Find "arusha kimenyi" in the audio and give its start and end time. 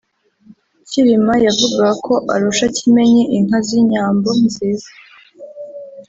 2.33-3.23